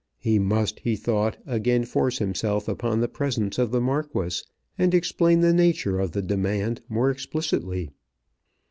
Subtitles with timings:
[0.17, 4.41] He must, he thought, again force himself upon the presence of the Marquis,
[4.75, 7.91] and explain the nature of the demand more explicitly.